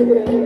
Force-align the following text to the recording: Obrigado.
Obrigado. 0.00 0.39